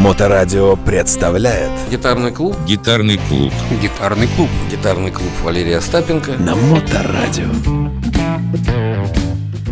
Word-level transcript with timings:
Моторадио 0.00 0.76
представляет 0.76 1.70
Гитарный 1.90 2.32
клуб 2.32 2.56
Гитарный 2.66 3.20
клуб. 3.28 3.52
Гитарный 3.82 4.28
клуб. 4.28 4.48
Гитарный 4.70 5.10
клуб 5.10 5.28
Валерия 5.42 5.76
Остапенко 5.76 6.38
на 6.38 6.56
Моторадио. 6.56 7.50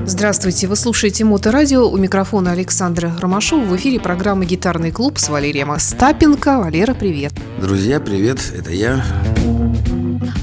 Здравствуйте, 0.04 0.66
вы 0.66 0.76
слушаете 0.76 1.24
Моторадио. 1.24 1.88
У 1.88 1.96
микрофона 1.96 2.52
Александра 2.52 3.10
Ромашова. 3.18 3.64
В 3.64 3.74
эфире 3.76 4.00
программа 4.00 4.44
«Гитарный 4.44 4.90
клуб» 4.90 5.18
с 5.18 5.30
Валерием 5.30 5.70
Остапенко. 5.70 6.58
Валера, 6.58 6.92
привет. 6.92 7.32
Друзья, 7.58 7.98
привет, 7.98 8.38
это 8.54 8.70
я 8.70 9.02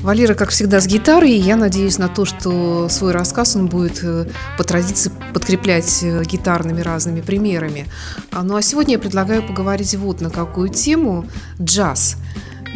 Валера, 0.06 0.36
как 0.36 0.52
всегда, 0.52 0.80
с 0.80 0.86
гитарой. 0.86 1.32
И 1.32 1.40
я 1.40 1.56
надеюсь 1.56 1.98
на 1.98 2.10
то, 2.10 2.26
что 2.26 2.88
свой 2.90 3.12
рассказ 3.12 3.56
он 3.56 3.66
будет 3.66 4.04
э, 4.04 4.28
по 4.56 4.64
традиции 4.64 5.12
подкреплять 5.34 6.04
э, 6.04 6.24
гитарными 6.24 6.82
разными 6.82 7.22
примерами. 7.22 7.88
А, 8.32 8.44
Ну 8.44 8.56
а 8.56 8.62
сегодня 8.62 8.94
я 8.94 9.00
предлагаю 9.00 9.42
поговорить 9.42 9.96
вот 9.96 10.22
на 10.22 10.30
какую 10.30 10.70
тему– 10.70 11.26
джаз. 11.60 12.18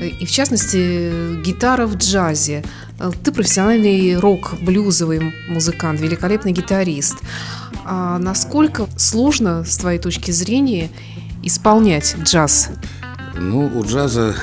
И 0.01 0.25
в 0.25 0.31
частности, 0.31 1.39
гитара 1.43 1.85
в 1.85 1.97
джазе. 1.97 2.63
Э, 2.99 3.11
Ты 3.23 3.31
профессиональный 3.31 4.17
рок-блюзовый 4.17 5.31
музыкант, 5.47 6.01
великолепный 6.01 6.51
гитарист. 6.51 7.17
А 7.85 8.17
насколько 8.17 8.87
сложно, 8.97 9.63
с 9.65 9.77
твоей 9.77 9.99
точки 9.99 10.31
зрения, 10.31 10.89
исполнять 11.43 12.15
джаз? 12.23 12.69
Ну, 13.37 13.67
у 13.67 13.85
джаза 13.85 14.33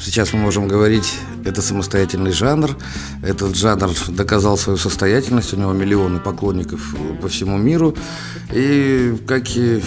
сейчас 0.00 0.32
мы 0.32 0.40
можем 0.40 0.66
говорить, 0.66 1.14
это 1.44 1.62
самостоятельный 1.62 2.32
жанр. 2.32 2.76
Этот 3.22 3.56
жанр 3.56 3.90
доказал 4.08 4.56
свою 4.56 4.78
состоятельность, 4.78 5.52
у 5.52 5.56
него 5.56 5.72
миллионы 5.72 6.20
поклонников 6.20 6.94
по 7.20 7.28
всему 7.28 7.56
миру. 7.56 7.94
И 8.52 9.16
как 9.26 9.56
и 9.56 9.82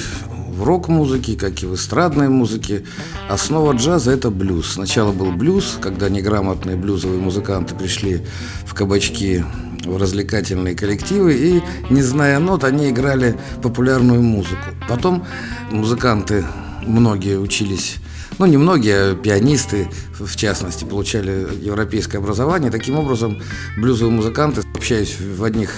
в 0.57 0.63
рок-музыке, 0.63 1.35
как 1.35 1.61
и 1.61 1.65
в 1.67 1.75
эстрадной 1.75 2.29
музыке, 2.29 2.83
основа 3.29 3.73
джаза– 3.73 4.11
это 4.13 4.31
блюз. 4.31 4.73
Сначала 4.73 5.11
был 5.11 5.31
блюз, 5.31 5.77
когда 5.79 6.09
неграмотные 6.09 6.75
блюзовые 6.75 7.19
музыканты 7.19 7.75
пришли 7.75 8.25
в 8.65 8.73
кабачки 8.73 9.43
в 9.85 9.97
развлекательные 9.97 10.75
коллективы 10.75 11.33
и, 11.33 11.61
не 11.91 12.01
зная 12.01 12.39
нот, 12.39 12.63
они 12.63 12.89
играли 12.89 13.37
популярную 13.61 14.21
музыку. 14.21 14.65
Потом 14.89 15.25
музыканты, 15.71 16.43
многие 16.85 17.39
учились 17.39 17.97
ну, 18.39 18.45
не 18.45 18.57
многие, 18.57 19.11
а 19.11 19.15
пианисты, 19.15 19.89
в 20.19 20.35
частности, 20.35 20.83
получали 20.83 21.47
европейское 21.61 22.21
образование. 22.21 22.71
Таким 22.71 22.97
образом, 22.97 23.41
блюзовые 23.77 24.13
музыканты, 24.13 24.61
общаясь 24.75 25.19
в 25.19 25.43
одних 25.43 25.71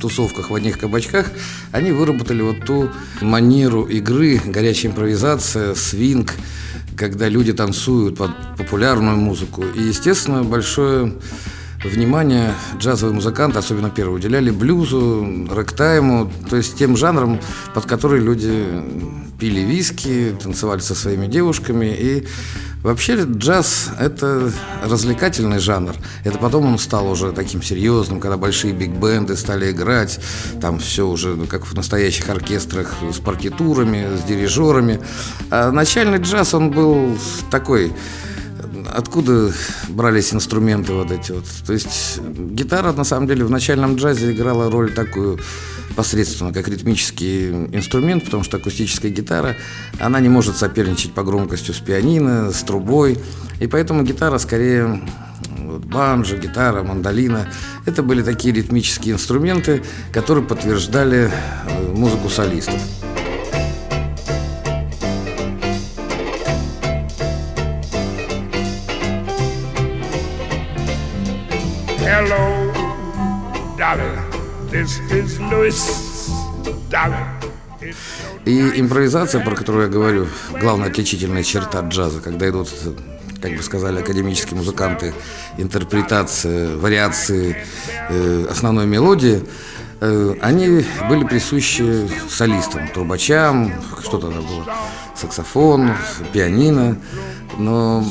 тусовках, 0.00 0.50
в 0.50 0.54
одних 0.54 0.78
кабачках, 0.78 1.30
они 1.72 1.90
выработали 1.90 2.42
вот 2.42 2.64
ту 2.64 2.90
манеру 3.20 3.84
игры, 3.84 4.40
горячая 4.44 4.92
импровизация, 4.92 5.74
свинг, 5.74 6.32
когда 6.96 7.28
люди 7.28 7.52
танцуют 7.52 8.16
под 8.16 8.30
популярную 8.56 9.16
музыку. 9.16 9.64
И, 9.74 9.82
естественно, 9.82 10.44
большое 10.44 11.14
внимание 11.84 12.54
джазовые 12.78 13.14
музыканты, 13.14 13.58
особенно 13.58 13.90
первые, 13.90 14.16
уделяли 14.16 14.50
блюзу, 14.50 15.46
рэктайму, 15.50 16.30
то 16.48 16.56
есть 16.56 16.76
тем 16.76 16.96
жанрам, 16.96 17.40
под 17.74 17.86
которые 17.86 18.22
люди 18.22 18.64
пили 19.38 19.60
виски, 19.60 20.34
танцевали 20.42 20.80
со 20.80 20.94
своими 20.94 21.26
девушками. 21.26 21.86
И 21.86 22.26
вообще 22.82 23.24
джаз– 23.24 23.90
это 24.00 24.50
развлекательный 24.84 25.58
жанр. 25.58 25.94
Это 26.24 26.38
потом 26.38 26.66
он 26.66 26.78
стал 26.78 27.10
уже 27.10 27.32
таким 27.32 27.62
серьезным, 27.62 28.20
когда 28.20 28.36
большие 28.36 28.72
биг-бенды 28.72 29.36
стали 29.36 29.70
играть, 29.70 30.20
там 30.60 30.78
все 30.78 31.06
уже 31.06 31.34
ну, 31.34 31.46
как 31.46 31.66
в 31.66 31.74
настоящих 31.74 32.28
оркестрах 32.28 32.94
с 33.12 33.18
партитурами, 33.18 34.16
с 34.16 34.22
дирижерами. 34.24 35.00
А 35.50 35.70
начальный 35.70 36.18
джаз, 36.18 36.54
он 36.54 36.70
был 36.70 37.18
такой 37.50 37.92
откуда 38.92 39.52
брались 39.88 40.32
инструменты 40.32 40.92
вот 40.92 41.10
эти 41.10 41.32
вот. 41.32 41.44
То 41.66 41.72
есть 41.72 42.20
гитара 42.20 42.92
на 42.92 43.04
самом 43.04 43.26
деле 43.26 43.44
в 43.44 43.50
начальном 43.50 43.96
джазе 43.96 44.32
играла 44.32 44.70
роль 44.70 44.92
такую 44.92 45.38
посредственно, 45.94 46.52
как 46.52 46.68
ритмический 46.68 47.50
инструмент, 47.50 48.24
потому 48.24 48.44
что 48.44 48.58
акустическая 48.58 49.10
гитара, 49.10 49.56
она 49.98 50.20
не 50.20 50.28
может 50.28 50.56
соперничать 50.56 51.12
по 51.12 51.22
громкости 51.22 51.72
с 51.72 51.78
пианино, 51.78 52.52
с 52.52 52.62
трубой, 52.62 53.18
и 53.60 53.66
поэтому 53.66 54.02
гитара 54.02 54.38
скорее 54.38 55.00
вот, 55.58 55.84
банджо, 55.84 56.36
гитара, 56.36 56.82
мандолина. 56.82 57.50
Это 57.86 58.02
были 58.02 58.22
такие 58.22 58.54
ритмические 58.54 59.14
инструменты, 59.14 59.82
которые 60.12 60.44
подтверждали 60.44 61.30
э, 61.66 61.92
музыку 61.92 62.28
солистов. 62.28 62.80
И 78.44 78.80
импровизация, 78.80 79.44
про 79.44 79.54
которую 79.56 79.86
я 79.86 79.90
говорю, 79.90 80.28
главная 80.60 80.88
отличительная 80.88 81.42
черта 81.42 81.80
джаза, 81.80 82.20
когда 82.20 82.48
идут, 82.48 82.68
как 83.40 83.56
бы 83.56 83.62
сказали 83.62 84.00
академические 84.00 84.56
музыканты, 84.56 85.14
интерпретация, 85.58 86.76
вариации 86.76 87.56
э, 88.08 88.46
основной 88.48 88.86
мелодии, 88.86 89.42
э, 90.00 90.34
они 90.40 90.84
были 91.08 91.24
присущи 91.24 92.08
солистам, 92.28 92.88
трубачам, 92.88 93.72
что-то 94.00 94.30
там 94.30 94.46
было, 94.46 94.66
саксофон, 95.14 95.92
пианино. 96.32 96.98
Но 97.58 98.04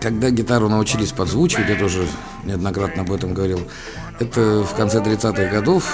когда 0.00 0.30
гитару 0.30 0.68
научились 0.68 1.12
подзвучивать, 1.12 1.68
я 1.68 1.76
тоже 1.76 2.06
неоднократно 2.44 3.02
об 3.02 3.12
этом 3.12 3.34
говорил, 3.34 3.60
это 4.20 4.62
в 4.62 4.74
конце 4.74 4.98
30-х 4.98 5.44
годов, 5.44 5.84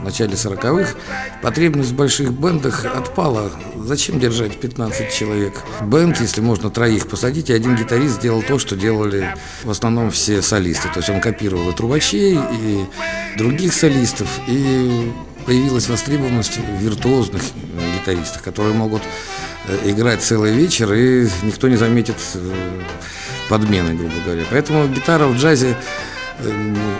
в 0.00 0.04
начале 0.04 0.34
40-х, 0.34 0.94
потребность 1.42 1.90
в 1.90 1.94
больших 1.94 2.32
бендах 2.32 2.84
отпала. 2.84 3.50
Зачем 3.76 4.20
держать 4.20 4.58
15 4.58 5.12
человек? 5.12 5.54
Бенд, 5.82 6.20
если 6.20 6.40
можно 6.40 6.70
троих 6.70 7.08
посадить, 7.08 7.50
и 7.50 7.52
один 7.52 7.74
гитарист 7.74 8.16
сделал 8.16 8.42
то, 8.42 8.58
что 8.58 8.76
делали 8.76 9.34
в 9.62 9.70
основном 9.70 10.10
все 10.10 10.42
солисты. 10.42 10.88
То 10.88 10.98
есть 10.98 11.08
он 11.08 11.20
копировал 11.20 11.70
и 11.70 11.74
трубачей, 11.74 12.38
и 12.38 12.84
других 13.38 13.72
солистов, 13.72 14.28
и 14.46 15.12
появилась 15.46 15.88
востребованность 15.88 16.58
в 16.58 16.82
виртуозных 16.82 17.42
гитаристах, 17.98 18.42
которые 18.42 18.74
могут 18.74 19.02
э, 19.68 19.90
играть 19.90 20.22
целый 20.22 20.52
вечер, 20.52 20.92
и 20.92 21.28
никто 21.42 21.68
не 21.68 21.76
заметит 21.76 22.16
э, 22.34 22.80
подмены, 23.48 23.94
грубо 23.94 24.14
говоря. 24.24 24.44
Поэтому 24.50 24.88
гитара 24.88 25.26
в 25.26 25.36
джазе 25.36 25.76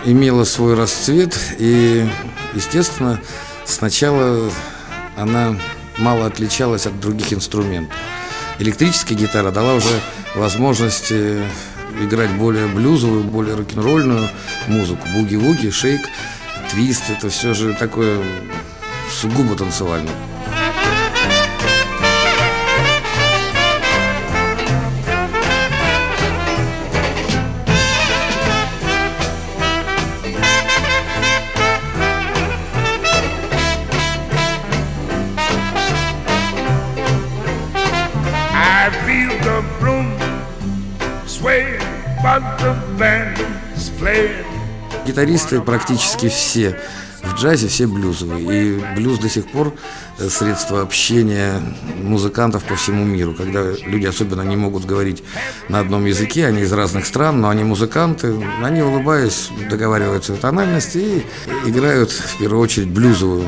имела 0.05 0.43
свой 0.43 0.75
расцвет, 0.75 1.37
и, 1.57 2.07
естественно, 2.53 3.19
сначала 3.65 4.49
она 5.15 5.55
мало 5.97 6.25
отличалась 6.25 6.85
от 6.85 6.99
других 6.99 7.33
инструментов. 7.33 7.97
Электрическая 8.59 9.17
гитара 9.17 9.51
дала 9.51 9.73
уже 9.73 9.99
возможность 10.35 11.11
э, 11.11 11.45
играть 12.01 12.31
более 12.31 12.67
блюзовую, 12.67 13.23
более 13.23 13.55
рок-н-ролльную 13.55 14.29
музыку. 14.67 15.07
Буги-вуги, 15.13 15.69
шейк, 15.69 16.01
твист, 16.71 17.03
это 17.09 17.29
все 17.29 17.53
же 17.53 17.73
такое 17.73 18.21
сугубо 19.11 19.55
танцевальное. 19.55 20.13
Гитаристы 45.15 45.61
практически 45.61 46.27
все 46.27 46.77
в 47.23 47.35
джазе, 47.35 47.69
все 47.69 47.87
блюзовые. 47.87 48.43
И 48.43 48.83
блюз 48.97 49.17
до 49.17 49.29
сих 49.29 49.47
пор 49.47 49.73
э, 50.19 50.27
средство 50.27 50.81
общения 50.81 51.61
музыкантов 52.03 52.65
по 52.65 52.75
всему 52.75 53.05
миру. 53.05 53.33
Когда 53.33 53.63
люди 53.85 54.07
особенно 54.07 54.41
не 54.41 54.57
могут 54.57 54.83
говорить 54.83 55.23
на 55.69 55.79
одном 55.79 56.03
языке, 56.03 56.45
они 56.45 56.63
из 56.63 56.73
разных 56.73 57.05
стран, 57.05 57.39
но 57.39 57.47
они 57.47 57.63
музыканты, 57.63 58.35
они, 58.61 58.81
улыбаясь, 58.81 59.51
договариваются 59.69 60.33
о 60.33 60.35
тональности 60.35 60.97
и 60.97 61.25
играют, 61.69 62.11
в 62.11 62.37
первую 62.37 62.61
очередь, 62.61 62.89
блюзовую 62.89 63.47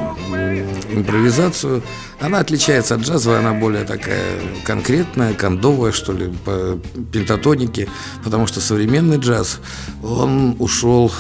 импровизацию. 0.90 1.84
Она 2.19 2.40
отличается 2.40 2.96
от 2.96 3.02
джазовой, 3.02 3.40
она 3.40 3.54
более 3.54 3.84
такая 3.84 4.40
конкретная, 4.64 5.34
кондовая, 5.34 5.92
что 5.92 6.14
ли, 6.14 6.34
по 6.46 6.80
пентатонике, 7.12 7.90
потому 8.24 8.48
что 8.48 8.62
современный 8.62 9.18
джаз, 9.18 9.60
он 10.02 10.56
ушел 10.60 11.12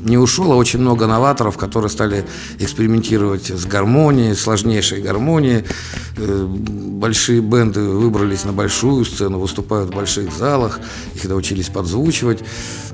не 0.00 0.18
ушел, 0.18 0.52
а 0.52 0.56
очень 0.56 0.80
много 0.80 1.06
новаторов, 1.06 1.56
которые 1.56 1.90
стали 1.90 2.24
экспериментировать 2.58 3.46
с 3.46 3.64
гармонией, 3.66 4.34
сложнейшей 4.34 5.02
гармонией. 5.02 5.64
Э, 6.16 6.46
большие 6.46 7.40
бенды 7.40 7.80
выбрались 7.80 8.44
на 8.44 8.52
большую 8.52 9.04
сцену, 9.04 9.38
выступают 9.38 9.90
в 9.90 9.94
больших 9.94 10.32
залах, 10.32 10.80
их 11.14 11.24
научились 11.24 11.68
подзвучивать. 11.68 12.40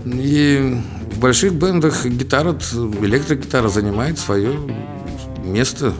И 0.04 0.80
в 1.12 1.18
больших 1.18 1.54
бендах 1.54 2.06
гитара, 2.06 2.56
электрогитара 3.00 3.68
занимает 3.68 4.18
свое 4.18 4.54
место 5.44 5.92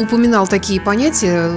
упоминал 0.00 0.46
такие 0.48 0.80
понятия, 0.80 1.50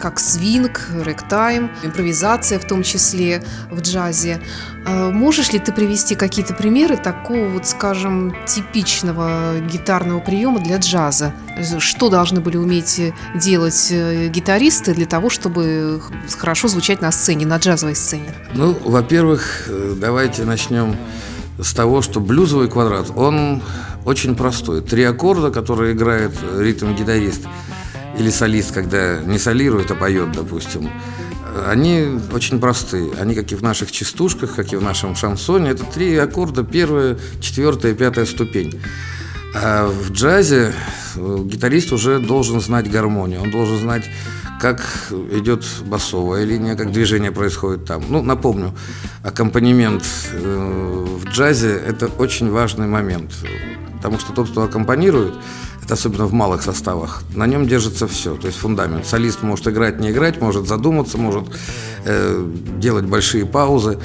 как 0.00 0.18
свинг, 0.18 0.88
рэктайм, 1.02 1.70
импровизация 1.82 2.58
в 2.58 2.66
том 2.66 2.82
числе 2.82 3.42
в 3.70 3.80
джазе. 3.80 4.40
А 4.86 5.10
можешь 5.10 5.52
ли 5.52 5.58
ты 5.58 5.72
привести 5.72 6.14
какие-то 6.14 6.52
примеры 6.52 6.96
такого 6.96 7.48
вот, 7.48 7.66
скажем, 7.66 8.34
типичного 8.46 9.60
гитарного 9.60 10.20
приема 10.20 10.60
для 10.60 10.78
джаза? 10.78 11.32
Что 11.78 12.10
должны 12.10 12.40
были 12.40 12.56
уметь 12.56 13.00
делать 13.34 13.88
э, 13.90 14.28
гитаристы 14.28 14.94
для 14.94 15.06
того, 15.06 15.30
чтобы 15.30 16.02
хорошо 16.38 16.68
звучать 16.68 17.00
на 17.00 17.12
сцене, 17.12 17.46
на 17.46 17.56
джазовой 17.56 17.94
сцене? 17.94 18.34
Ну, 18.52 18.76
во-первых, 18.84 19.68
э, 19.68 19.94
давайте 19.96 20.44
начнем 20.44 20.96
с 21.58 21.72
того, 21.72 22.02
что 22.02 22.20
блюзовый 22.20 22.68
квадрат, 22.68 23.10
он 23.14 23.62
очень 24.04 24.34
простой. 24.34 24.80
Три 24.82 25.04
аккорда, 25.04 25.50
которые 25.50 25.94
играет 25.94 26.32
ритм-гитарист 26.58 27.42
или 28.18 28.30
солист, 28.30 28.72
когда 28.72 29.20
не 29.20 29.38
солирует, 29.38 29.90
а 29.90 29.94
поет, 29.94 30.32
допустим, 30.32 30.90
они 31.66 32.20
очень 32.32 32.60
простые. 32.60 33.12
Они, 33.20 33.34
как 33.34 33.52
и 33.52 33.54
в 33.54 33.62
наших 33.62 33.92
частушках, 33.92 34.56
как 34.56 34.72
и 34.72 34.76
в 34.76 34.82
нашем 34.82 35.14
шансоне, 35.14 35.70
это 35.70 35.84
три 35.84 36.16
аккорда, 36.16 36.64
первая, 36.64 37.16
четвертая, 37.40 37.94
пятая 37.94 38.26
ступень. 38.26 38.80
А 39.54 39.86
в 39.86 40.10
джазе 40.10 40.72
э, 40.72 41.03
гитарист 41.16 41.92
уже 41.92 42.18
должен 42.18 42.60
знать 42.60 42.90
гармонию, 42.90 43.42
он 43.42 43.50
должен 43.50 43.78
знать, 43.78 44.04
как 44.60 44.82
идет 45.32 45.64
басовая 45.86 46.44
линия, 46.44 46.74
как 46.76 46.92
движение 46.92 47.32
происходит 47.32 47.84
там. 47.84 48.04
Ну, 48.08 48.22
напомню, 48.22 48.74
аккомпанемент 49.22 50.04
э, 50.32 51.06
в 51.22 51.24
джазе– 51.26 51.74
это 51.86 52.06
очень 52.06 52.50
важный 52.50 52.86
момент. 52.86 53.32
Потому 53.96 54.18
что 54.18 54.32
тот, 54.32 54.50
кто 54.50 54.62
аккомпанирует, 54.62 55.34
это 55.82 55.94
особенно 55.94 56.26
в 56.26 56.32
малых 56.32 56.62
составах, 56.62 57.22
на 57.34 57.46
нем 57.46 57.66
держится 57.66 58.06
все, 58.06 58.36
то 58.36 58.46
есть 58.46 58.58
фундамент. 58.58 59.06
Солист 59.06 59.42
может 59.42 59.68
играть, 59.68 60.00
не 60.00 60.10
играть, 60.10 60.40
может 60.40 60.66
задуматься, 60.66 61.18
может 61.18 61.44
э, 62.04 62.46
делать 62.78 63.04
большие 63.04 63.44
паузы. 63.44 63.98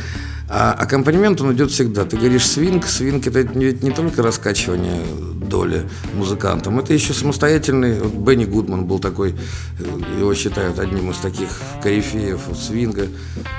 А 0.52 0.74
аккомпанемент, 0.74 1.40
он 1.42 1.54
идет 1.54 1.70
всегда. 1.70 2.06
Ты 2.06 2.18
говоришь 2.18 2.48
свинг, 2.48 2.88
свинг 2.88 3.28
это 3.28 3.42
ведь 3.42 3.84
не 3.84 3.92
только 3.92 4.24
раскачивание 4.24 5.02
доли 5.50 5.88
музыкантам, 6.16 6.80
это 6.80 6.94
еще 6.94 7.14
самостоятельный, 7.14 8.00
вот 8.00 8.14
Бенни 8.14 8.46
Гудман 8.46 8.86
был 8.86 9.00
такой, 9.00 9.36
э, 9.80 10.20
его 10.20 10.34
считают 10.34 10.80
одним 10.80 11.12
из 11.12 11.18
таких 11.18 11.50
корифеев 11.82 12.42
свинга. 12.56 13.08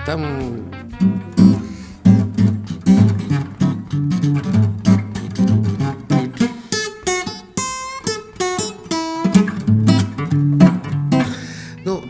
Там 0.06 0.70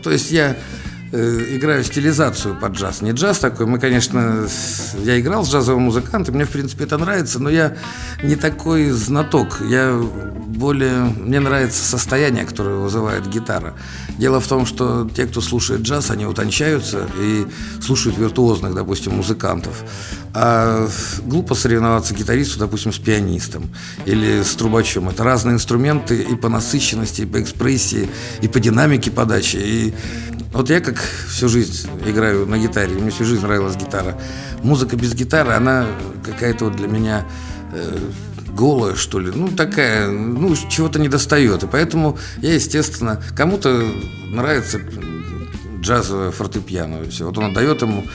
То 0.03 0.15
есть 0.15 0.31
я 0.31 0.57
играю 1.11 1.83
стилизацию 1.83 2.55
под 2.55 2.73
джаз. 2.73 3.01
Не 3.01 3.11
джаз 3.11 3.39
такой. 3.39 3.65
Мы, 3.65 3.79
конечно, 3.79 4.47
я 5.03 5.19
играл 5.19 5.45
с 5.45 5.49
джазовым 5.51 5.83
музыкантом, 5.83 6.35
мне, 6.35 6.45
в 6.45 6.49
принципе, 6.49 6.85
это 6.85 6.97
нравится, 6.97 7.39
но 7.39 7.49
я 7.49 7.75
не 8.23 8.35
такой 8.35 8.89
знаток. 8.91 9.61
Я 9.61 9.93
более... 10.47 11.03
Мне 11.03 11.39
нравится 11.39 11.83
состояние, 11.83 12.45
которое 12.45 12.77
вызывает 12.77 13.27
гитара. 13.27 13.73
Дело 14.17 14.39
в 14.39 14.47
том, 14.47 14.65
что 14.65 15.09
те, 15.13 15.25
кто 15.25 15.41
слушает 15.41 15.81
джаз, 15.81 16.11
они 16.11 16.25
утончаются 16.25 17.07
и 17.19 17.45
слушают 17.81 18.17
виртуозных, 18.17 18.73
допустим, 18.73 19.15
музыкантов. 19.15 19.83
А 20.33 20.87
глупо 21.25 21.55
соревноваться 21.55 22.13
гитаристу, 22.13 22.59
допустим, 22.59 22.93
с 22.93 22.99
пианистом 22.99 23.69
или 24.05 24.43
с 24.43 24.55
трубачом. 24.55 25.09
Это 25.09 25.23
разные 25.23 25.55
инструменты 25.55 26.21
и 26.21 26.35
по 26.35 26.47
насыщенности, 26.47 27.23
и 27.23 27.25
по 27.25 27.41
экспрессии, 27.41 28.09
и 28.41 28.47
по 28.47 28.59
динамике 28.59 29.11
подачи. 29.11 29.57
И 29.57 29.93
вот 30.53 30.69
я 30.69 30.81
как 30.81 30.97
всю 31.29 31.47
жизнь 31.49 31.89
играю 32.05 32.45
на 32.45 32.57
гитаре, 32.57 32.93
мне 32.93 33.11
всю 33.11 33.25
жизнь 33.25 33.41
нравилась 33.41 33.75
гитара. 33.75 34.19
Музыка 34.63 34.95
без 34.95 35.13
гитары, 35.13 35.53
она 35.53 35.87
какая-то 36.23 36.65
вот 36.65 36.75
для 36.75 36.87
меня 36.87 37.25
э, 37.73 37.97
голая, 38.53 38.95
что 38.95 39.19
ли. 39.19 39.31
Ну, 39.33 39.47
такая, 39.49 40.09
ну, 40.09 40.55
чего-то 40.55 40.99
не 40.99 41.07
достает. 41.07 41.63
И 41.63 41.67
поэтому 41.67 42.17
я, 42.41 42.53
естественно, 42.53 43.21
кому-то 43.35 43.83
нравится 44.29 44.79
джазовое 45.81 46.31
фортепиано. 46.31 47.03
Все. 47.09 47.25
Вот 47.25 47.37
он 47.37 47.45
отдает 47.45 47.81
ему 47.81 48.05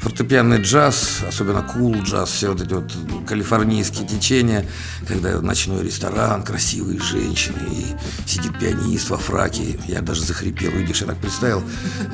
фортепианный 0.00 0.60
джаз, 0.60 1.20
особенно 1.26 1.62
кул 1.62 1.94
cool 1.94 2.02
джаз, 2.02 2.30
все 2.30 2.50
вот 2.50 2.60
эти 2.60 2.72
вот 2.72 2.92
калифорнийские 3.28 4.06
течения, 4.06 4.64
когда 5.06 5.40
ночной 5.40 5.84
ресторан, 5.84 6.42
красивые 6.42 7.00
женщины, 7.00 7.58
и 7.70 8.28
сидит 8.28 8.58
пианист 8.58 9.10
во 9.10 9.16
фраке, 9.16 9.78
я 9.88 10.00
даже 10.00 10.24
захрипел, 10.24 10.70
видишь, 10.70 11.00
я 11.00 11.08
так 11.08 11.18
представил. 11.18 11.62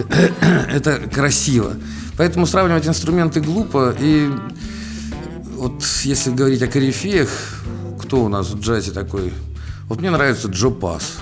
Это 0.70 0.99
красиво. 1.09 1.75
Поэтому 2.17 2.47
сравнивать 2.47 2.87
инструменты 2.87 3.41
глупо, 3.41 3.94
и 3.99 4.31
вот 5.56 5.85
если 6.05 6.31
говорить 6.31 6.62
о 6.62 6.67
корифеях, 6.67 7.31
кто 8.00 8.25
у 8.25 8.29
нас 8.29 8.50
в 8.50 8.61
джазе 8.61 8.93
такой? 8.93 9.32
Вот 9.88 10.00
мне 10.00 10.11
нравится 10.11 10.49
Джо 10.49 10.70
Пас. 10.70 11.19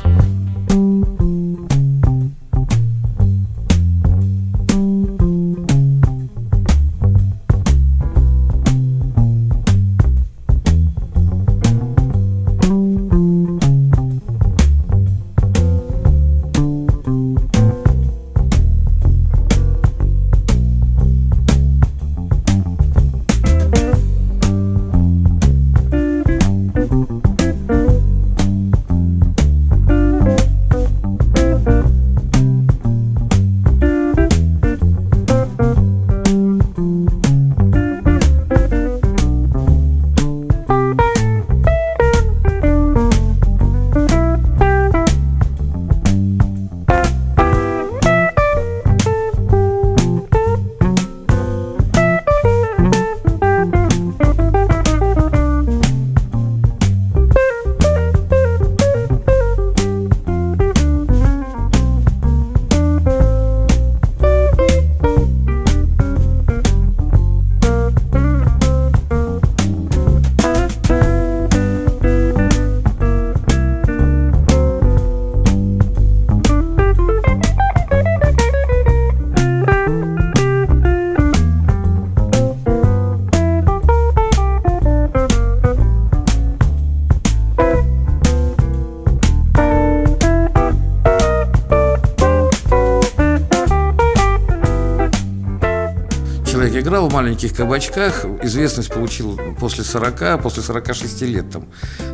Играл 96.90 97.08
в 97.08 97.12
маленьких 97.12 97.54
кабачках, 97.54 98.24
известность 98.42 98.92
получил 98.92 99.38
после 99.60 99.84
40, 99.84 100.42
после 100.42 100.60
46 100.60 101.22
лет 101.22 101.48
там. 101.48 101.68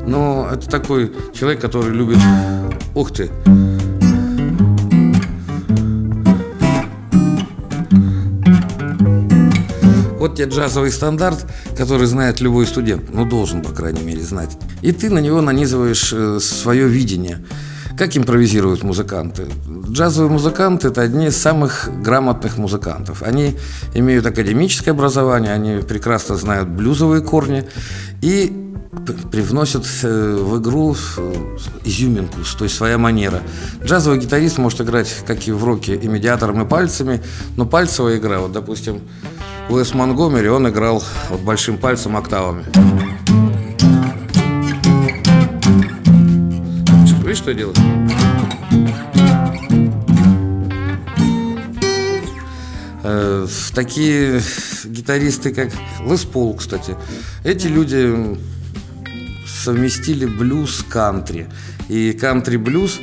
Но 0.07 0.51
это 0.53 0.69
такой 0.69 1.11
человек, 1.33 1.63
который 1.63 1.95
любит... 1.95 2.19
Ух 2.95 3.11
ты! 3.11 3.31
Вот 10.19 10.35
тебе 10.37 10.45
джазовый 10.51 10.91
стандарт, 10.91 11.51
который 11.75 12.07
знает 12.07 12.43
любой 12.43 12.67
студент, 12.67 13.15
ну 13.15 13.25
должен, 13.25 13.63
по 13.63 13.73
крайней 13.73 14.03
мере, 14.03 14.21
знать. 14.21 14.59
И 14.83 14.93
ты 14.93 15.09
на 15.09 15.21
него 15.21 15.41
нанизываешь 15.41 16.13
э, 16.13 16.39
свое 16.39 16.87
видение. 16.87 17.43
Как 17.97 18.15
импровизируют 18.15 18.83
музыканты? 18.83 19.47
Джазовые 19.89 20.31
музыканты– 20.31 20.89
это 20.89 21.01
одни 21.01 21.29
из 21.29 21.37
самых 21.37 21.89
грамотных 22.03 22.59
музыкантов. 22.59 23.23
Они 23.23 23.57
имеют 23.95 24.27
академическое 24.27 24.93
образование, 24.93 25.53
они 25.53 25.83
прекрасно 25.83 26.37
знают 26.37 26.69
блюзовые 26.69 27.23
корни 27.23 27.65
и 28.21 28.53
привносят 29.33 29.87
э, 30.03 30.37
в 30.37 30.61
игру 30.61 30.95
э, 31.17 31.35
изюминку, 31.85 32.39
то 32.59 32.65
есть 32.65 32.77
своя 32.77 32.99
манера. 32.99 33.41
Джазовый 33.83 34.19
гитарист 34.19 34.59
может 34.59 34.83
играть, 34.83 35.23
как 35.27 35.49
и 35.49 35.53
в 35.53 35.65
роке, 35.65 35.95
и 35.95 36.07
медиатором, 36.07 36.63
и 36.63 36.69
пальцами, 36.69 37.23
но 37.57 37.65
пальцевая 37.65 38.19
игра, 38.19 38.41
вот, 38.41 38.53
допустим, 38.53 39.01
Уэс 39.71 39.95
Монгомери, 39.95 40.49
он 40.49 40.69
играл 40.69 41.03
вот 41.31 41.41
большим 41.41 41.79
пальцем 41.79 42.17
октавами. 42.17 42.65
Что 47.47 47.53
я 47.53 47.59
делаю? 47.59 47.77
Э, 53.05 53.47
такие 53.73 54.43
гитаристы, 54.85 55.55
как 55.55 55.71
Лес 56.05 56.25
Пол, 56.25 56.55
кстати, 56.55 56.97
эти 57.45 57.69
люди 57.69 58.37
совместили 59.47 60.27
блюз 60.27 60.79
с 60.79 60.83
кантри. 60.83 61.47
И 61.89 62.13
кантри-блюз 62.15 62.99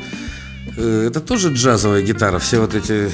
э, 0.76 1.08
это 1.08 1.22
тоже 1.22 1.54
джазовая 1.54 2.02
гитара, 2.02 2.40
все 2.40 2.60
вот 2.60 2.76
эти 2.76 3.10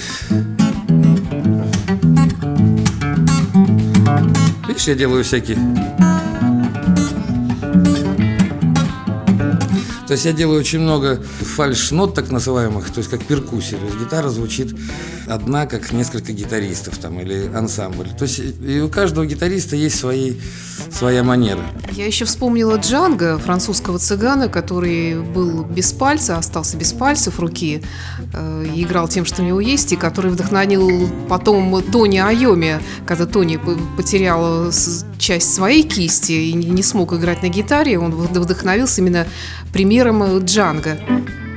Видишь, 4.67 4.87
я 4.87 4.95
делаю 4.95 5.23
всякие... 5.23 5.57
То 10.09 10.13
есть 10.13 10.25
я 10.25 10.33
делаю 10.33 10.59
очень 10.59 10.79
много 10.79 11.21
фальш-нот, 11.55 12.15
так 12.15 12.31
называемых, 12.31 12.89
то 12.89 12.97
есть 12.97 13.11
как 13.11 13.23
перкуссия. 13.23 13.77
То 13.77 13.85
есть 13.85 13.99
гитара 13.99 14.29
звучит 14.29 14.75
одна, 15.29 15.65
как 15.65 15.91
несколько 15.91 16.33
гитаристов 16.33 16.97
там, 16.97 17.19
или 17.19 17.49
ансамбль. 17.53 18.09
То 18.17 18.23
есть 18.23 18.39
и 18.39 18.81
у 18.81 18.89
каждого 18.89 19.25
гитариста 19.25 19.75
есть 19.75 19.99
свои, 19.99 20.33
своя 20.91 21.23
манера. 21.23 21.61
Я 21.91 22.05
еще 22.05 22.25
вспомнила 22.25 22.77
Джанга, 22.77 23.37
французского 23.37 23.99
цыгана, 23.99 24.49
который 24.49 25.21
был 25.21 25.63
без 25.63 25.93
пальца, 25.93 26.37
остался 26.37 26.77
без 26.77 26.93
пальцев 26.93 27.39
руки, 27.39 27.81
э, 28.33 28.65
играл 28.75 29.07
тем, 29.07 29.25
что 29.25 29.41
у 29.41 29.45
него 29.45 29.61
есть, 29.61 29.93
и 29.93 29.95
который 29.95 30.31
вдохновил 30.31 31.09
потом 31.29 31.81
Тони 31.83 32.17
Айоми, 32.17 32.79
когда 33.05 33.25
Тони 33.25 33.59
потерял 33.97 34.71
часть 35.17 35.53
своей 35.53 35.83
кисти 35.83 36.31
и 36.31 36.53
не 36.53 36.83
смог 36.83 37.13
играть 37.13 37.43
на 37.43 37.49
гитаре, 37.49 37.99
он 37.99 38.11
вдохновился 38.11 39.01
именно 39.01 39.27
примером 39.71 40.39
Джанга. 40.39 40.97
Джанго 40.97 41.48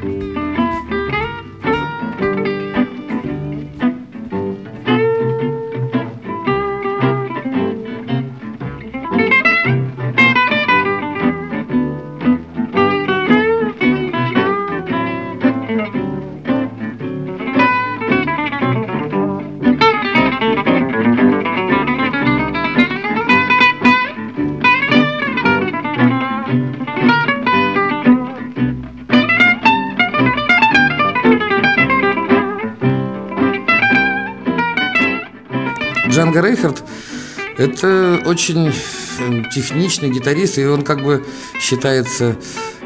Рейхард– 36.43 36.83
это 37.57 38.23
очень 38.25 38.73
эм, 39.21 39.51
техничный 39.51 40.11
гитарист, 40.11 40.59
и 40.59 40.65
он 40.65 40.83
как 40.83 41.03
бы 41.03 41.25
считается 41.61 42.37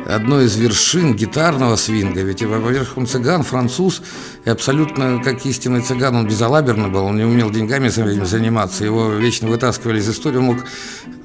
одной 0.06 0.46
из 0.46 0.56
вершин 0.56 1.14
гитарного 1.14 1.76
свинга. 1.76 2.22
Ведь, 2.22 2.42
во-первых, 2.42 2.96
он 2.96 3.06
цыган, 3.06 3.42
француз, 3.42 4.02
и 4.44 4.50
абсолютно 4.50 5.20
как 5.22 5.44
истинный 5.46 5.82
цыган 5.82 6.14
он 6.16 6.26
безалаберный 6.26 6.88
был, 6.88 7.04
он 7.04 7.16
не 7.16 7.24
умел 7.24 7.50
деньгами 7.50 7.88
заниматься, 7.88 8.84
его 8.84 9.10
вечно 9.10 9.48
вытаскивали 9.48 9.98
из 9.98 10.08
истории, 10.08 10.38
он 10.38 10.44
мог 10.44 10.58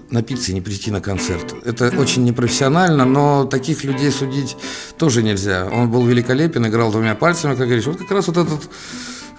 напиться 0.09 0.51
и 0.51 0.53
не 0.53 0.61
прийти 0.61 0.91
на 0.91 1.01
концерт. 1.01 1.55
Это 1.65 1.93
очень 1.97 2.23
непрофессионально, 2.25 3.05
но 3.05 3.45
таких 3.45 3.83
людей 3.83 4.11
судить 4.11 4.57
тоже 4.97 5.23
нельзя. 5.23 5.67
Он 5.71 5.89
был 5.89 6.05
великолепен, 6.05 6.67
играл 6.67 6.91
двумя 6.91 7.15
пальцами, 7.15 7.55
как 7.55 7.65
говоришь. 7.65 7.85
Вот 7.85 7.97
как 7.97 8.11
раз 8.11 8.27
вот 8.27 8.37
этот, 8.37 8.69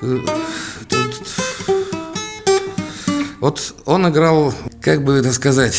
э, 0.00 0.18
этот 0.88 1.12
вот 3.42 3.75
он 3.87 4.08
играл, 4.08 4.54
как 4.80 5.04
бы 5.04 5.14
это 5.14 5.32
сказать, 5.32 5.76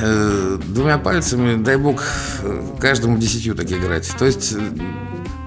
э, 0.00 0.58
двумя 0.66 0.96
пальцами, 0.96 1.62
дай 1.62 1.76
бог, 1.76 2.02
каждому 2.80 3.18
десятью 3.18 3.54
так 3.54 3.70
играть. 3.70 4.10
То 4.18 4.24
есть 4.24 4.54
э, 4.54 4.58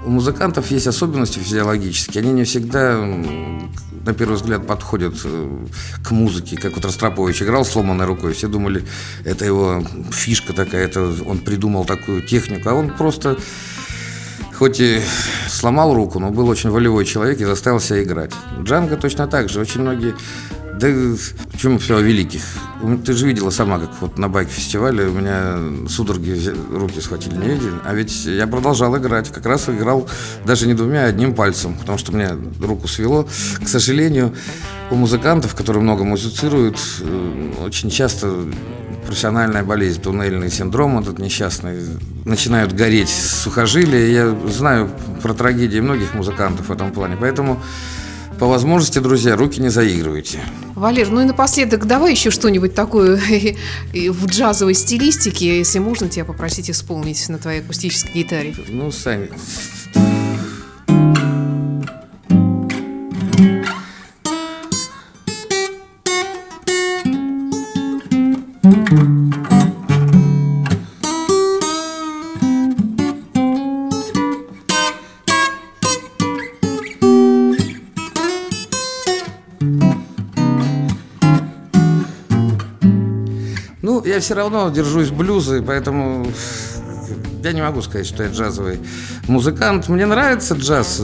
у 0.05 0.11
музыкантов 0.11 0.69
есть 0.69 0.85
особенности 0.85 1.39
физиологические, 1.39 2.21
они 2.21 2.33
не 2.33 2.43
всегда 2.43 2.97
на 2.97 4.13
первый 4.13 4.35
взгляд 4.35 4.67
подходят 4.67 5.15
э, 5.23 5.65
к 6.03 6.11
музыке, 6.11 6.55
как 6.55 6.75
вот 6.75 6.85
Ростропович 6.85 7.41
играл 7.41 7.65
сломанной 7.65 8.05
рукой, 8.05 8.33
все 8.33 8.47
думали, 8.47 8.85
это 9.23 9.43
его 9.43 9.83
фишка 10.11 10.53
такая, 10.53 10.85
это 10.85 11.11
он 11.25 11.39
придумал 11.39 11.83
такую 11.83 12.21
технику, 12.21 12.69
а 12.69 12.73
он 12.75 12.91
просто 12.95 13.39
хоть 14.53 14.79
и 14.79 15.01
сломал 15.49 15.95
руку, 15.95 16.19
но 16.19 16.29
был 16.29 16.47
очень 16.47 16.69
волевой 16.69 17.05
человек 17.05 17.41
и 17.41 17.45
заставил 17.45 17.79
себя 17.79 18.03
играть. 18.03 18.33
Джанго 18.61 18.97
точно 18.97 19.27
так 19.27 19.49
же. 19.49 19.59
Очень 19.59 19.81
многие 19.81 20.13
да 20.79 20.87
в 20.87 21.57
чем 21.57 21.79
все 21.79 21.97
о 21.97 22.01
великих? 22.01 22.43
Ты 23.05 23.13
же 23.13 23.27
видела 23.27 23.49
сама, 23.49 23.79
как 23.79 23.89
вот 24.01 24.17
на 24.17 24.29
байк-фестивале 24.29 25.05
у 25.07 25.13
меня 25.13 25.87
судороги 25.87 26.53
руки 26.71 26.99
схватили, 26.99 27.35
не 27.35 27.49
видели? 27.49 27.73
А 27.83 27.93
ведь 27.93 28.25
я 28.25 28.47
продолжал 28.47 28.97
играть, 28.97 29.31
как 29.31 29.45
раз 29.45 29.69
играл 29.69 30.07
даже 30.45 30.67
не 30.67 30.73
двумя, 30.73 31.05
а 31.05 31.07
одним 31.07 31.33
пальцем, 31.33 31.75
потому 31.75 31.97
что 31.97 32.11
мне 32.11 32.29
руку 32.61 32.87
свело. 32.87 33.27
К 33.63 33.67
сожалению, 33.67 34.35
у 34.91 34.95
музыкантов, 34.95 35.55
которые 35.55 35.81
много 35.81 36.03
музицируют, 36.03 36.77
э, 37.01 37.51
очень 37.65 37.89
часто 37.89 38.31
профессиональная 39.05 39.63
болезнь, 39.63 40.01
туннельный 40.01 40.51
синдром 40.51 40.99
этот 40.99 41.19
несчастный, 41.19 41.79
начинают 42.25 42.73
гореть 42.73 43.09
сухожилия. 43.09 44.07
Я 44.07 44.49
знаю 44.49 44.89
про 45.21 45.33
трагедии 45.33 45.79
многих 45.79 46.13
музыкантов 46.13 46.67
в 46.67 46.71
этом 46.71 46.91
плане, 46.91 47.17
поэтому 47.19 47.61
по 48.39 48.47
возможности, 48.47 48.99
друзья, 48.99 49.35
руки 49.35 49.61
не 49.61 49.69
заигрывайте. 49.69 50.39
Валер, 50.75 51.09
ну 51.09 51.21
и 51.21 51.23
напоследок 51.25 51.85
давай 51.85 52.11
еще 52.11 52.31
что-нибудь 52.31 52.75
такое 52.75 53.19
в 53.93 54.25
джазовой 54.27 54.73
стилистике, 54.73 55.57
если 55.57 55.79
можно 55.79 56.09
тебя 56.09 56.25
попросить 56.25 56.69
исполнить 56.69 57.27
на 57.29 57.37
твоей 57.37 57.61
акустической 57.61 58.11
гитаре. 58.13 58.53
Ну, 58.67 58.91
сами. 58.91 59.29
Я 84.15 84.21
все 84.21 84.33
равно 84.33 84.69
держусь 84.69 85.09
блюза, 85.09 85.57
и 85.57 85.61
поэтому 85.61 86.25
я 87.43 87.51
не 87.51 87.61
могу 87.61 87.81
сказать, 87.81 88.07
что 88.07 88.23
я 88.23 88.29
джазовый 88.29 88.79
музыкант. 89.27 89.89
Мне 89.89 90.05
нравится 90.05 90.55
джаз. 90.55 91.01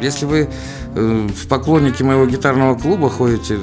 Если 0.00 0.24
вы 0.24 0.48
э, 0.94 1.28
в 1.28 1.46
поклонники 1.48 2.02
моего 2.02 2.26
гитарного 2.26 2.76
клуба 2.76 3.10
ходите 3.10 3.58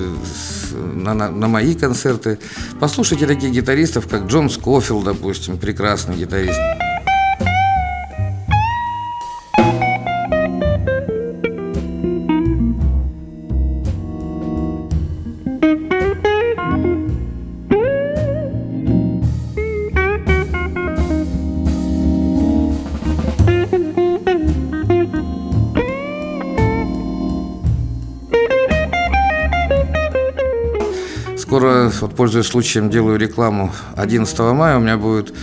на, 0.73 1.13
на, 1.13 1.29
на 1.29 1.47
мои 1.47 1.73
концерты, 1.73 2.39
послушайте 2.79 3.25
таких 3.25 3.51
гитаристов, 3.51 4.07
как 4.07 4.27
Джон 4.27 4.49
Скофилл, 4.49 5.01
допустим, 5.01 5.57
прекрасный 5.57 6.15
гитарист. 6.15 6.59
Пользуясь 32.41 32.51
случаем, 32.51 32.89
делаю 32.89 33.19
рекламу 33.19 33.71
11 33.95 34.39
мая. 34.39 34.77
У 34.77 34.79
меня 34.79 34.97
будет 34.97 35.33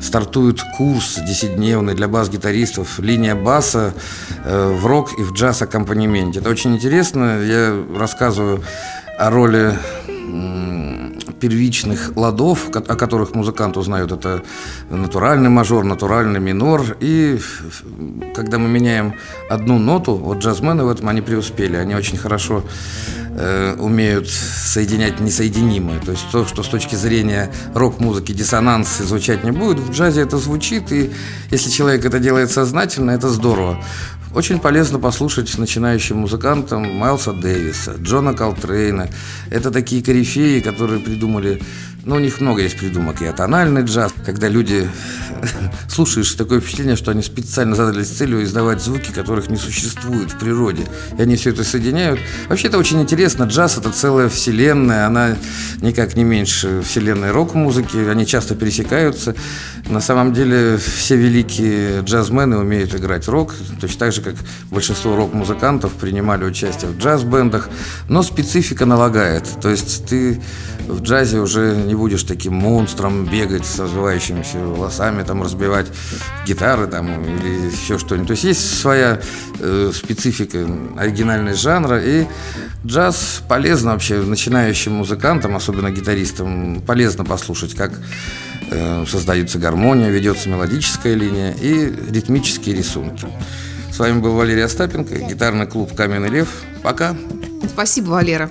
стартует 0.00 0.60
курс 0.76 1.18
10-дневный 1.18 1.94
для 1.94 2.08
бас-гитаристов 2.08 2.98
«Линия 2.98 3.36
баса 3.36 3.94
э, 4.44 4.76
в 4.76 4.84
рок 4.86 5.12
и 5.18 5.22
в 5.22 5.32
джаз-аккомпанементе». 5.32 6.40
Это 6.40 6.50
очень 6.50 6.74
интересно. 6.74 7.40
Я 7.42 7.76
рассказываю 7.96 8.62
о 9.18 9.30
роли 9.30 9.78
первичных 11.40 12.12
ладов, 12.16 12.68
о 12.74 12.96
которых 12.96 13.34
музыкант 13.34 13.76
узнает, 13.76 14.12
это 14.12 14.42
натуральный 14.90 15.48
мажор, 15.48 15.84
натуральный 15.84 16.40
минор. 16.40 16.96
И 17.00 17.38
когда 18.34 18.58
мы 18.58 18.68
меняем 18.68 19.14
одну 19.48 19.78
ноту, 19.78 20.16
вот 20.16 20.38
джазмены 20.38 20.84
в 20.84 20.90
этом 20.90 21.08
они 21.08 21.22
преуспели, 21.22 21.76
они 21.76 21.94
очень 21.94 22.18
хорошо 22.18 22.62
э, 23.36 23.76
умеют 23.78 24.28
соединять 24.28 25.20
несоединимое. 25.20 26.00
То 26.00 26.12
есть 26.12 26.24
то, 26.30 26.46
что 26.46 26.62
с 26.62 26.68
точки 26.68 26.94
зрения 26.94 27.50
рок-музыки 27.74 28.32
диссонанс 28.32 28.98
звучать 28.98 29.44
не 29.44 29.50
будет, 29.50 29.78
в 29.78 29.92
джазе 29.92 30.22
это 30.22 30.38
звучит, 30.38 30.92
и 30.92 31.10
если 31.50 31.70
человек 31.70 32.04
это 32.04 32.18
делает 32.18 32.50
сознательно, 32.50 33.12
это 33.12 33.28
здорово. 33.28 33.82
Очень 34.32 34.60
полезно 34.60 35.00
послушать 35.00 35.58
начинающим 35.58 36.18
музыкантам 36.18 36.88
Майлса 36.96 37.32
Дэвиса, 37.32 37.96
Джона 38.00 38.32
Колтрейна. 38.32 39.08
Это 39.50 39.72
такие 39.72 40.04
корифеи, 40.04 40.60
которые 40.60 41.00
придумали 41.00 41.60
ну, 42.04 42.16
у 42.16 42.18
них 42.18 42.40
много 42.40 42.62
есть 42.62 42.78
придумок. 42.78 43.20
И 43.22 43.26
атональный 43.26 43.82
джаз, 43.82 44.12
когда 44.24 44.48
люди 44.48 44.88
слушаешь 45.88 46.32
такое 46.34 46.60
впечатление, 46.60 46.96
что 46.96 47.10
они 47.10 47.22
специально 47.22 47.76
задались 47.76 48.08
целью 48.08 48.42
издавать 48.42 48.82
звуки, 48.82 49.10
которых 49.10 49.48
не 49.50 49.56
существует 49.56 50.32
в 50.32 50.38
природе. 50.38 50.86
И 51.18 51.22
они 51.22 51.36
все 51.36 51.50
это 51.50 51.62
соединяют. 51.62 52.20
Вообще 52.48 52.68
это 52.68 52.78
очень 52.78 53.00
интересно. 53.00 53.44
Джаз 53.44 53.78
это 53.78 53.90
целая 53.90 54.28
вселенная, 54.28 55.06
она 55.06 55.36
никак 55.82 56.16
не 56.16 56.24
меньше 56.24 56.82
вселенной 56.82 57.32
рок-музыки. 57.32 57.96
Они 58.08 58.26
часто 58.26 58.54
пересекаются. 58.54 59.34
На 59.88 60.00
самом 60.00 60.32
деле 60.32 60.78
все 60.78 61.16
великие 61.16 62.00
джазмены 62.00 62.58
умеют 62.58 62.94
играть 62.94 63.28
рок, 63.28 63.54
точно 63.80 63.98
так 63.98 64.12
же, 64.12 64.22
как 64.22 64.34
большинство 64.70 65.16
рок-музыкантов 65.16 65.92
принимали 65.92 66.44
участие 66.44 66.90
в 66.90 66.98
джаз-бендах. 66.98 67.68
Но 68.08 68.22
специфика 68.22 68.86
налагает. 68.86 69.44
То 69.60 69.68
есть 69.68 70.06
ты 70.06 70.40
в 70.90 71.02
джазе 71.02 71.38
уже 71.38 71.76
не 71.76 71.94
будешь 71.94 72.22
таким 72.24 72.54
монстром 72.54 73.24
бегать 73.26 73.66
с 73.66 73.78
развивающимися 73.78 74.58
волосами, 74.58 75.22
там 75.22 75.42
разбивать 75.42 75.86
гитары 76.46 76.86
там 76.86 77.24
или 77.24 77.70
еще 77.70 77.98
что-нибудь. 77.98 78.28
То 78.28 78.32
есть 78.32 78.44
есть 78.44 78.80
своя 78.80 79.20
э, 79.58 79.92
специфика, 79.94 80.66
оригинальность 80.96 81.60
жанра, 81.60 82.00
и 82.02 82.26
джаз 82.84 83.42
полезно 83.48 83.92
вообще 83.92 84.16
начинающим 84.20 84.92
музыкантам, 84.92 85.56
особенно 85.56 85.90
гитаристам, 85.90 86.82
полезно 86.86 87.24
послушать, 87.24 87.74
как 87.74 87.92
э, 88.70 89.04
создается 89.06 89.58
гармония, 89.58 90.10
ведется 90.10 90.48
мелодическая 90.48 91.14
линия 91.14 91.52
и 91.52 91.92
ритмические 92.10 92.76
рисунки. 92.76 93.26
С 93.92 93.98
вами 93.98 94.20
был 94.20 94.34
Валерий 94.34 94.64
Остапенко, 94.64 95.14
гитарный 95.16 95.66
клуб 95.66 95.94
«Каменный 95.94 96.30
лев». 96.30 96.48
Пока! 96.82 97.16
Спасибо, 97.68 98.10
Валера. 98.10 98.50